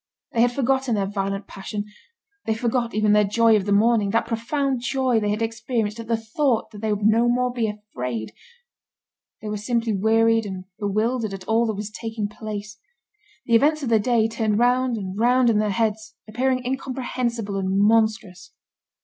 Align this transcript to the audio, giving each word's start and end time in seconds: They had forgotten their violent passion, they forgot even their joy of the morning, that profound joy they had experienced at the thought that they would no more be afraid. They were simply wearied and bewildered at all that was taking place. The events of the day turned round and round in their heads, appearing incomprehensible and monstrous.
They 0.31 0.41
had 0.41 0.51
forgotten 0.51 0.95
their 0.95 1.05
violent 1.05 1.45
passion, 1.45 1.85
they 2.45 2.55
forgot 2.55 2.95
even 2.95 3.11
their 3.13 3.23
joy 3.23 3.55
of 3.55 3.65
the 3.65 3.71
morning, 3.71 4.09
that 4.09 4.25
profound 4.25 4.81
joy 4.81 5.19
they 5.19 5.29
had 5.29 5.43
experienced 5.43 5.99
at 5.99 6.07
the 6.07 6.17
thought 6.17 6.71
that 6.71 6.81
they 6.81 6.91
would 6.91 7.05
no 7.05 7.29
more 7.29 7.53
be 7.53 7.67
afraid. 7.69 8.33
They 9.43 9.47
were 9.49 9.57
simply 9.57 9.93
wearied 9.95 10.47
and 10.47 10.65
bewildered 10.79 11.35
at 11.35 11.47
all 11.47 11.67
that 11.67 11.75
was 11.75 11.91
taking 11.91 12.27
place. 12.27 12.79
The 13.45 13.53
events 13.53 13.83
of 13.83 13.89
the 13.89 13.99
day 13.99 14.27
turned 14.27 14.57
round 14.57 14.97
and 14.97 15.19
round 15.19 15.51
in 15.51 15.59
their 15.59 15.69
heads, 15.69 16.15
appearing 16.27 16.65
incomprehensible 16.65 17.55
and 17.57 17.69
monstrous. 17.79 18.53